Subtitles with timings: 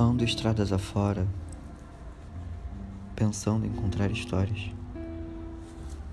[0.00, 1.26] Ando estradas afora,
[3.16, 4.70] pensando em encontrar histórias,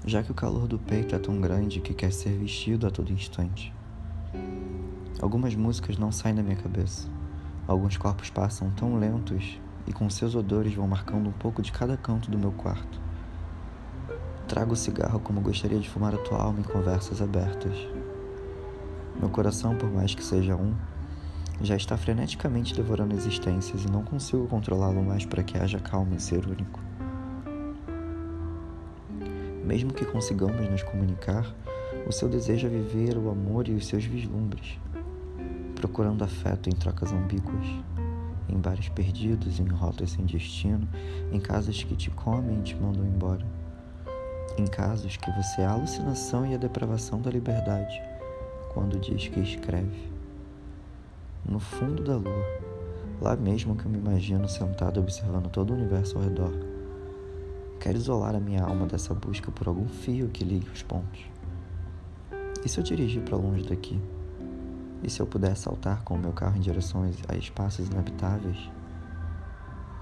[0.03, 3.13] já que o calor do peito é tão grande que quer ser vestido a todo
[3.13, 3.71] instante.
[5.21, 7.07] Algumas músicas não saem da minha cabeça,
[7.67, 11.95] alguns corpos passam tão lentos e com seus odores vão marcando um pouco de cada
[11.95, 12.99] canto do meu quarto.
[14.47, 17.77] Trago o cigarro como gostaria de fumar a tua alma em conversas abertas.
[19.19, 20.73] Meu coração, por mais que seja um,
[21.61, 26.19] já está freneticamente devorando existências e não consigo controlá-lo mais para que haja calma em
[26.19, 26.79] ser único.
[29.63, 31.53] Mesmo que consigamos nos comunicar,
[32.07, 34.79] o seu desejo é viver o amor e os seus vislumbres,
[35.75, 37.65] procurando afeto em trocas ambíguas,
[38.47, 40.87] em bares perdidos, em rotas sem destino,
[41.31, 43.45] em casas que te comem e te mandam embora,
[44.57, 47.99] em casos que você é a alucinação e a depravação da liberdade,
[48.71, 50.14] quando diz que escreve
[51.47, 52.45] no fundo da lua,
[53.21, 56.53] lá mesmo que eu me imagino sentado observando todo o universo ao redor.
[57.79, 61.21] Quero isolar a minha alma dessa busca por algum fio que ligue os pontos.
[62.65, 64.01] E se eu dirigir para longe daqui?
[65.03, 68.71] E se eu puder saltar com o meu carro em direção a espaços inabitáveis?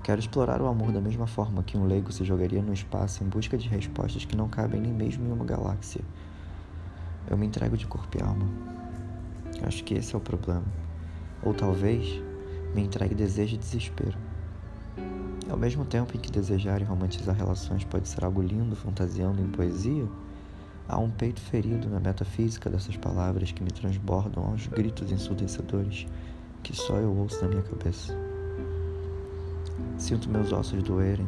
[0.01, 3.27] Quero explorar o amor da mesma forma que um leigo se jogaria no espaço em
[3.27, 6.01] busca de respostas que não cabem nem mesmo em uma galáxia.
[7.29, 8.45] Eu me entrego de corpo e alma.
[9.65, 10.82] Acho que esse é o problema.
[11.45, 12.21] Ou talvez
[12.73, 14.17] me entregue desejo e desespero.
[15.49, 19.47] Ao mesmo tempo em que desejar e romantizar relações pode ser algo lindo fantasiando em
[19.47, 20.07] poesia,
[20.87, 26.07] há um peito ferido na metafísica dessas palavras que me transbordam aos gritos ensurdecedores
[26.63, 28.17] que só eu ouço na minha cabeça.
[29.97, 31.27] Sinto meus ossos doerem.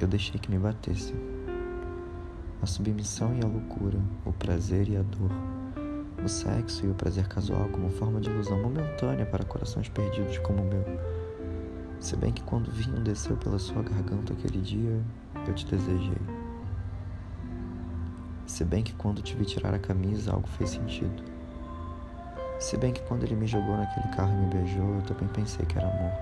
[0.00, 1.16] Eu deixei que me batessem.
[2.62, 5.30] A submissão e a loucura, o prazer e a dor
[6.24, 10.62] o sexo e o prazer casual como forma de ilusão momentânea para corações perdidos como
[10.62, 10.84] o meu.
[11.98, 15.00] Se bem que quando vinho desceu pela sua garganta aquele dia,
[15.46, 16.20] eu te desejei.
[18.46, 21.22] Se bem que quando te vi tirar a camisa, algo fez sentido.
[22.58, 25.64] Se bem que quando ele me jogou naquele carro e me beijou, eu também pensei
[25.64, 26.12] que era amor.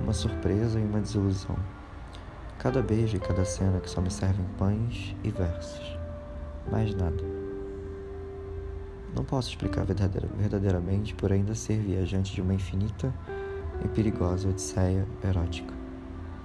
[0.00, 1.56] Uma surpresa e uma desilusão.
[2.58, 5.98] Cada beijo e cada cena que só me servem pães e versos.
[6.70, 7.35] Mais nada.
[9.28, 13.12] Posso explicar verdadeiramente por ainda ser viajante de uma infinita
[13.84, 15.74] e perigosa odisseia erótica.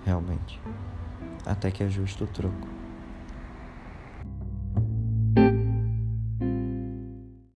[0.03, 0.59] Realmente.
[1.45, 2.67] Até que é justo o troco.